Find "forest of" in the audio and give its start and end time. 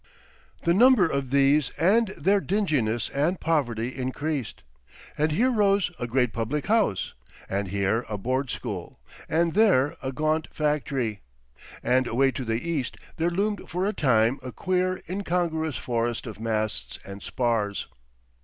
15.77-16.39